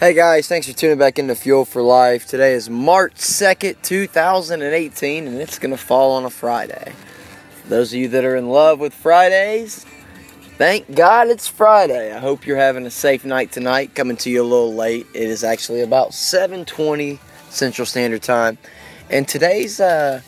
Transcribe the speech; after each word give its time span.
Hey 0.00 0.14
guys, 0.14 0.48
thanks 0.48 0.66
for 0.66 0.72
tuning 0.72 0.96
back 0.96 1.18
into 1.18 1.34
Fuel 1.34 1.66
for 1.66 1.82
Life. 1.82 2.26
Today 2.26 2.54
is 2.54 2.70
March 2.70 3.16
2nd, 3.16 3.82
2018, 3.82 5.26
and 5.26 5.36
it's 5.36 5.58
going 5.58 5.72
to 5.72 5.76
fall 5.76 6.12
on 6.12 6.24
a 6.24 6.30
Friday. 6.30 6.94
For 7.64 7.68
those 7.68 7.92
of 7.92 7.98
you 7.98 8.08
that 8.08 8.24
are 8.24 8.34
in 8.34 8.48
love 8.48 8.80
with 8.80 8.94
Fridays, 8.94 9.84
thank 10.56 10.94
God 10.94 11.28
it's 11.28 11.46
Friday. 11.46 12.14
I 12.14 12.18
hope 12.18 12.46
you're 12.46 12.56
having 12.56 12.86
a 12.86 12.90
safe 12.90 13.26
night 13.26 13.52
tonight. 13.52 13.94
Coming 13.94 14.16
to 14.16 14.30
you 14.30 14.40
a 14.40 14.42
little 14.42 14.72
late. 14.72 15.06
It 15.12 15.28
is 15.28 15.44
actually 15.44 15.82
about 15.82 16.12
7:20 16.12 17.18
Central 17.50 17.84
Standard 17.84 18.22
Time. 18.22 18.56
And 19.10 19.28
today's 19.28 19.80
uh 19.80 20.22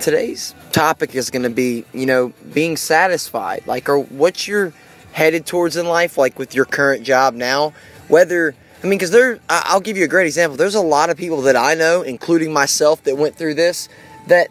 today's 0.00 0.56
topic 0.72 1.14
is 1.14 1.30
going 1.30 1.44
to 1.44 1.50
be, 1.50 1.84
you 1.92 2.06
know, 2.06 2.32
being 2.52 2.76
satisfied. 2.76 3.64
Like 3.64 3.88
or 3.88 4.00
what 4.00 4.48
you're 4.48 4.72
headed 5.12 5.46
towards 5.46 5.76
in 5.76 5.86
life 5.86 6.18
like 6.18 6.36
with 6.36 6.52
your 6.52 6.64
current 6.64 7.04
job 7.04 7.34
now, 7.34 7.72
whether 8.08 8.56
I 8.82 8.86
mean, 8.86 8.98
because 8.98 9.10
there, 9.10 9.40
I'll 9.48 9.80
give 9.80 9.96
you 9.96 10.04
a 10.04 10.08
great 10.08 10.26
example. 10.26 10.56
There's 10.56 10.76
a 10.76 10.80
lot 10.80 11.10
of 11.10 11.16
people 11.16 11.42
that 11.42 11.56
I 11.56 11.74
know, 11.74 12.02
including 12.02 12.52
myself, 12.52 13.02
that 13.04 13.16
went 13.16 13.34
through 13.34 13.54
this. 13.54 13.88
That 14.28 14.48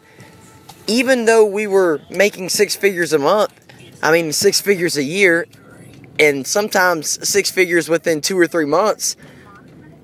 even 0.85 1.25
though 1.25 1.45
we 1.45 1.65
were 1.65 2.01
making 2.09 2.49
six 2.49 2.75
figures 2.75 3.13
a 3.13 3.19
month, 3.19 3.53
I 4.03 4.11
mean, 4.11 4.33
six 4.33 4.59
figures 4.59 4.97
a 4.97 5.03
year, 5.03 5.47
and 6.19 6.45
sometimes 6.45 7.27
six 7.27 7.51
figures 7.51 7.87
within 7.87 8.19
two 8.19 8.37
or 8.37 8.47
three 8.47 8.65
months, 8.65 9.15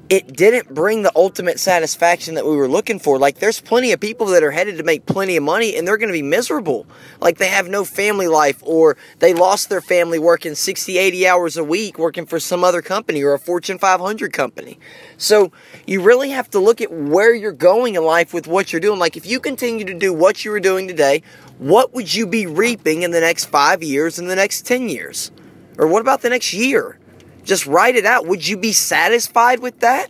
it 0.10 0.36
didn't 0.36 0.74
bring 0.74 1.02
the 1.02 1.12
ultimate 1.16 1.60
satisfaction 1.60 2.36
that 2.36 2.46
we 2.46 2.56
were 2.56 2.68
looking 2.68 3.00
for. 3.00 3.18
Like, 3.18 3.40
there's 3.40 3.62
plenty 3.62 3.94
of 3.94 4.00
people 4.00 4.28
that 4.28 4.44
are 4.44 4.52
headed 4.52 4.78
to 4.78 4.84
make 4.84 5.06
plenty 5.06 5.38
of 5.38 5.44
money 5.44 5.76
and 5.76 5.88
they're 5.88 5.98
going 5.98 6.10
to 6.10 6.14
be 6.14 6.22
miserable. 6.22 6.86
Like, 7.22 7.38
they 7.38 7.48
have 7.48 7.70
no 7.70 7.86
family 7.86 8.28
life 8.28 8.62
or 8.64 8.98
they 9.20 9.34
lost 9.34 9.70
their 9.70 9.82
family 9.82 10.20
working 10.20 10.56
60, 10.56 10.98
80 10.98 11.28
hours 11.28 11.58
a 11.58 11.64
week 11.64 11.98
working 11.98 12.26
for 12.26 12.40
some 12.40 12.64
other 12.64 12.82
company 12.82 13.24
or 13.24 13.34
a 13.34 13.40
Fortune 13.40 13.80
500 13.80 14.34
company. 14.34 14.78
So, 15.18 15.52
you 15.88 16.02
really 16.02 16.32
have 16.32 16.50
to 16.52 16.60
look 16.60 16.82
at 16.82 16.92
where 16.92 17.34
you're 17.34 17.54
going 17.54 17.96
in 17.96 18.04
life 18.04 18.34
with 18.34 18.46
what 18.46 18.74
you're 18.74 18.82
doing. 18.82 19.00
Like, 19.00 19.16
if 19.16 19.26
you 19.26 19.40
continue 19.40 19.86
to 19.86 19.94
do 19.94 20.14
what 20.14 20.44
you 20.44 20.52
were 20.52 20.60
doing 20.60 20.88
today, 20.88 21.24
what 21.60 21.94
would 21.94 22.14
you 22.14 22.28
be 22.28 22.46
reaping 22.46 23.04
in 23.04 23.12
the 23.12 23.22
next 23.22 23.46
five 23.46 23.82
years, 23.82 24.20
in 24.20 24.28
the 24.28 24.36
next 24.36 24.66
10 24.66 24.90
years? 24.90 25.32
Or 25.78 25.88
what 25.88 26.02
about 26.02 26.22
the 26.22 26.30
next 26.30 26.54
year? 26.54 27.00
Just 27.44 27.66
write 27.66 27.96
it 27.96 28.06
out. 28.06 28.26
Would 28.28 28.48
you 28.48 28.58
be 28.58 28.72
satisfied 28.72 29.60
with 29.60 29.80
that? 29.82 30.10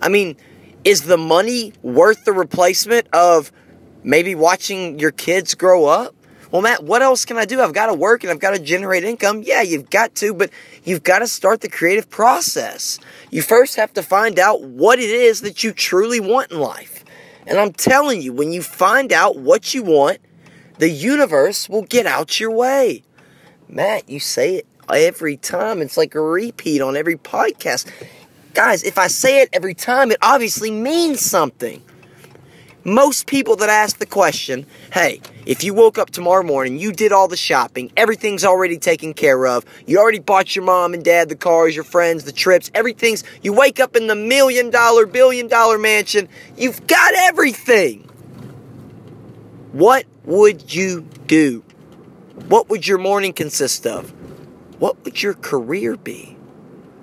I 0.00 0.08
mean, 0.08 0.36
is 0.84 1.02
the 1.02 1.18
money 1.18 1.72
worth 1.82 2.24
the 2.24 2.32
replacement 2.32 3.08
of 3.12 3.52
maybe 4.02 4.34
watching 4.34 4.98
your 4.98 5.12
kids 5.12 5.54
grow 5.54 5.86
up? 5.86 6.14
Well, 6.50 6.60
Matt, 6.60 6.84
what 6.84 7.00
else 7.00 7.24
can 7.24 7.38
I 7.38 7.46
do? 7.46 7.62
I've 7.62 7.72
got 7.72 7.86
to 7.86 7.94
work 7.94 8.24
and 8.24 8.30
I've 8.30 8.38
got 8.38 8.50
to 8.50 8.58
generate 8.58 9.04
income. 9.04 9.42
Yeah, 9.42 9.62
you've 9.62 9.88
got 9.88 10.14
to, 10.16 10.34
but 10.34 10.50
you've 10.84 11.02
got 11.02 11.20
to 11.20 11.26
start 11.26 11.62
the 11.62 11.68
creative 11.68 12.10
process. 12.10 12.98
You 13.30 13.40
first 13.40 13.76
have 13.76 13.94
to 13.94 14.02
find 14.02 14.38
out 14.38 14.62
what 14.62 14.98
it 14.98 15.08
is 15.08 15.40
that 15.40 15.64
you 15.64 15.72
truly 15.72 16.20
want 16.20 16.50
in 16.50 16.60
life. 16.60 17.04
And 17.46 17.58
I'm 17.58 17.72
telling 17.72 18.20
you, 18.20 18.34
when 18.34 18.52
you 18.52 18.62
find 18.62 19.12
out 19.12 19.38
what 19.38 19.72
you 19.72 19.82
want, 19.82 20.18
the 20.78 20.90
universe 20.90 21.68
will 21.68 21.82
get 21.82 22.06
out 22.06 22.38
your 22.38 22.50
way. 22.50 23.02
Matt, 23.68 24.10
you 24.10 24.20
say 24.20 24.56
it 24.56 24.66
every 24.90 25.36
time. 25.36 25.80
It's 25.80 25.96
like 25.96 26.14
a 26.14 26.20
repeat 26.20 26.80
on 26.80 26.96
every 26.96 27.16
podcast. 27.16 27.90
Guys, 28.54 28.82
if 28.82 28.98
I 28.98 29.06
say 29.06 29.40
it 29.42 29.48
every 29.52 29.74
time, 29.74 30.10
it 30.10 30.18
obviously 30.20 30.70
means 30.70 31.20
something. 31.20 31.82
Most 32.84 33.28
people 33.28 33.54
that 33.56 33.68
ask 33.68 33.98
the 33.98 34.06
question, 34.06 34.66
hey, 34.92 35.20
if 35.46 35.62
you 35.62 35.72
woke 35.72 35.98
up 35.98 36.10
tomorrow 36.10 36.42
morning, 36.42 36.80
you 36.80 36.92
did 36.92 37.12
all 37.12 37.28
the 37.28 37.36
shopping, 37.36 37.92
everything's 37.96 38.44
already 38.44 38.76
taken 38.76 39.14
care 39.14 39.46
of, 39.46 39.64
you 39.86 39.98
already 39.98 40.18
bought 40.18 40.56
your 40.56 40.64
mom 40.64 40.92
and 40.92 41.04
dad 41.04 41.28
the 41.28 41.36
cars, 41.36 41.76
your 41.76 41.84
friends, 41.84 42.24
the 42.24 42.32
trips, 42.32 42.72
everything's, 42.74 43.22
you 43.40 43.52
wake 43.52 43.78
up 43.78 43.94
in 43.94 44.08
the 44.08 44.16
million 44.16 44.68
dollar, 44.70 45.06
billion 45.06 45.46
dollar 45.46 45.78
mansion, 45.78 46.28
you've 46.56 46.84
got 46.88 47.14
everything. 47.14 48.00
What 49.70 50.04
would 50.24 50.74
you 50.74 51.02
do? 51.28 51.62
What 52.48 52.68
would 52.68 52.86
your 52.86 52.98
morning 52.98 53.32
consist 53.32 53.86
of? 53.86 54.12
What 54.78 55.02
would 55.04 55.22
your 55.22 55.34
career 55.34 55.96
be? 55.96 56.36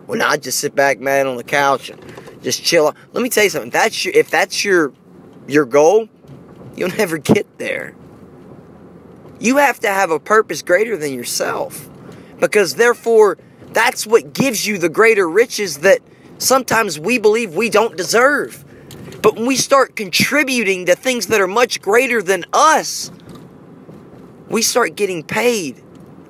Well, 0.07 0.17
not 0.17 0.41
just 0.41 0.59
sit 0.59 0.73
back, 0.73 0.99
man, 0.99 1.27
on 1.27 1.37
the 1.37 1.43
couch 1.43 1.89
and 1.89 2.03
just 2.41 2.63
chill. 2.63 2.95
Let 3.13 3.21
me 3.21 3.29
tell 3.29 3.43
you 3.43 3.49
something. 3.49 3.69
That's 3.69 4.05
your, 4.05 4.13
if 4.15 4.29
that's 4.29 4.65
your 4.65 4.93
your 5.47 5.65
goal, 5.65 6.09
you'll 6.75 6.89
never 6.97 7.17
get 7.17 7.57
there. 7.57 7.95
You 9.39 9.57
have 9.57 9.79
to 9.81 9.87
have 9.87 10.11
a 10.11 10.19
purpose 10.19 10.61
greater 10.61 10.97
than 10.97 11.13
yourself, 11.13 11.89
because 12.39 12.75
therefore, 12.75 13.37
that's 13.71 14.05
what 14.05 14.33
gives 14.33 14.65
you 14.65 14.77
the 14.77 14.89
greater 14.89 15.29
riches 15.29 15.77
that 15.79 15.99
sometimes 16.39 16.99
we 16.99 17.19
believe 17.19 17.55
we 17.55 17.69
don't 17.69 17.95
deserve. 17.95 18.65
But 19.21 19.35
when 19.35 19.45
we 19.45 19.55
start 19.55 19.95
contributing 19.95 20.85
to 20.87 20.95
things 20.95 21.27
that 21.27 21.41
are 21.41 21.47
much 21.47 21.81
greater 21.81 22.21
than 22.21 22.45
us, 22.51 23.11
we 24.47 24.61
start 24.61 24.95
getting 24.95 25.23
paid 25.23 25.83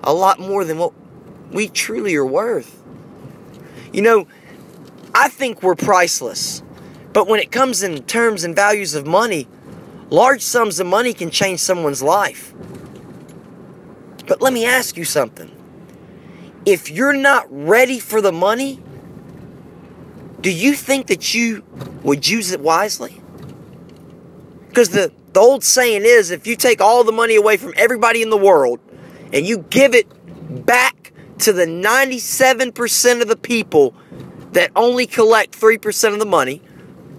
a 0.03 0.13
lot 0.13 0.39
more 0.39 0.65
than 0.65 0.77
what 0.77 0.93
we 1.51 1.67
truly 1.67 2.15
are 2.15 2.25
worth. 2.25 2.81
You 3.91 4.01
know, 4.01 4.27
I 5.13 5.29
think 5.29 5.63
we're 5.63 5.75
priceless. 5.75 6.63
But 7.13 7.27
when 7.27 7.39
it 7.39 7.51
comes 7.51 7.81
in 7.81 8.03
terms 8.03 8.43
and 8.43 8.55
values 8.55 8.93
of 8.93 9.05
money, 9.05 9.47
large 10.09 10.41
sums 10.41 10.79
of 10.79 10.87
money 10.87 11.13
can 11.13 11.31
change 11.31 11.59
someone's 11.59 12.03
life. 12.03 12.53
But 14.27 14.41
let 14.41 14.53
me 14.53 14.65
ask 14.65 14.95
you 14.95 15.05
something. 15.05 15.51
If 16.65 16.91
you're 16.91 17.13
not 17.13 17.47
ready 17.49 17.99
for 17.99 18.21
the 18.21 18.31
money, 18.31 18.79
do 20.41 20.51
you 20.51 20.73
think 20.73 21.07
that 21.07 21.33
you 21.33 21.63
would 22.03 22.27
use 22.27 22.51
it 22.51 22.61
wisely? 22.61 23.21
Because 24.67 24.89
the, 24.89 25.11
the 25.33 25.39
old 25.39 25.63
saying 25.63 26.03
is 26.05 26.29
if 26.29 26.45
you 26.45 26.55
take 26.55 26.79
all 26.79 27.03
the 27.03 27.11
money 27.11 27.35
away 27.35 27.57
from 27.57 27.73
everybody 27.75 28.21
in 28.21 28.29
the 28.29 28.37
world 28.37 28.79
and 29.33 29.47
you 29.47 29.59
give 29.69 29.95
it 29.95 30.07
back 30.65 31.11
to 31.39 31.53
the 31.53 31.65
97% 31.65 33.21
of 33.21 33.27
the 33.27 33.35
people 33.35 33.93
that 34.51 34.71
only 34.75 35.05
collect 35.05 35.59
3% 35.59 36.13
of 36.13 36.19
the 36.19 36.25
money. 36.25 36.61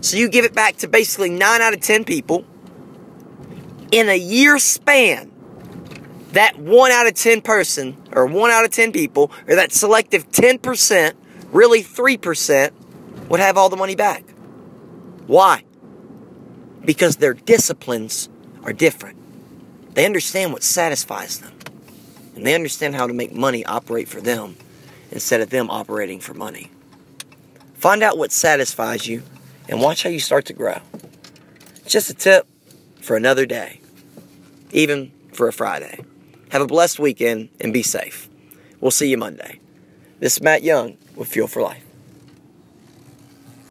So 0.00 0.16
you 0.16 0.28
give 0.28 0.44
it 0.44 0.54
back 0.54 0.76
to 0.78 0.88
basically 0.88 1.30
9 1.30 1.60
out 1.60 1.72
of 1.72 1.80
10 1.80 2.04
people. 2.04 2.44
In 3.90 4.08
a 4.08 4.16
year 4.16 4.58
span, 4.58 5.30
that 6.32 6.58
1 6.58 6.90
out 6.90 7.06
of 7.06 7.14
10 7.14 7.40
person, 7.40 7.96
or 8.12 8.26
1 8.26 8.50
out 8.50 8.64
of 8.64 8.70
10 8.70 8.92
people, 8.92 9.32
or 9.48 9.56
that 9.56 9.72
selective 9.72 10.30
10%, 10.30 11.14
really 11.52 11.82
3%, 11.82 12.70
would 13.28 13.40
have 13.40 13.56
all 13.56 13.68
the 13.68 13.76
money 13.76 13.96
back. 13.96 14.22
Why? 15.26 15.64
Because 16.84 17.16
their 17.16 17.34
disciplines 17.34 18.28
are 18.64 18.72
different. 18.72 19.16
They 19.94 20.06
understand 20.06 20.52
what 20.52 20.62
satisfies 20.62 21.40
them 21.40 21.52
and 22.34 22.46
they 22.46 22.54
understand 22.54 22.94
how 22.94 23.06
to 23.06 23.12
make 23.12 23.32
money 23.32 23.64
operate 23.64 24.08
for 24.08 24.20
them 24.20 24.56
instead 25.10 25.40
of 25.40 25.50
them 25.50 25.70
operating 25.70 26.20
for 26.20 26.34
money. 26.34 26.70
Find 27.74 28.02
out 28.02 28.18
what 28.18 28.32
satisfies 28.32 29.06
you 29.06 29.22
and 29.68 29.80
watch 29.80 30.02
how 30.02 30.10
you 30.10 30.20
start 30.20 30.44
to 30.46 30.52
grow. 30.52 30.78
Just 31.86 32.10
a 32.10 32.14
tip 32.14 32.46
for 33.00 33.16
another 33.16 33.46
day, 33.46 33.80
even 34.70 35.12
for 35.32 35.48
a 35.48 35.52
Friday. 35.52 36.04
Have 36.50 36.62
a 36.62 36.66
blessed 36.66 36.98
weekend 36.98 37.48
and 37.60 37.72
be 37.72 37.82
safe. 37.82 38.28
We'll 38.80 38.90
see 38.90 39.08
you 39.08 39.16
Monday. 39.16 39.60
This 40.18 40.36
is 40.36 40.42
Matt 40.42 40.62
Young 40.62 40.98
with 41.16 41.28
Fuel 41.28 41.46
for 41.46 41.62
Life. 41.62 41.84